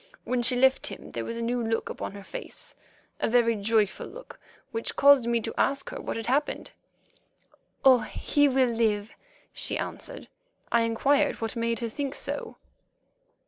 When 0.23 0.41
she 0.41 0.55
left 0.55 0.87
him 0.87 1.11
there 1.11 1.23
was 1.23 1.37
a 1.37 1.43
new 1.43 1.61
look 1.63 1.87
upon 1.87 2.13
her 2.13 2.23
face—a 2.23 3.29
very 3.29 3.55
joyful 3.55 4.07
look—which 4.07 4.95
caused 4.95 5.27
me 5.27 5.39
to 5.41 5.53
ask 5.59 5.91
her 5.91 6.01
what 6.01 6.17
had 6.17 6.25
happened. 6.25 6.71
"Oh! 7.85 7.99
he 7.99 8.47
will 8.47 8.69
live," 8.71 9.13
she 9.53 9.77
answered. 9.77 10.27
I 10.71 10.81
inquired 10.81 11.35
what 11.39 11.55
made 11.55 11.77
her 11.81 11.89
think 11.89 12.15
so. 12.15 12.57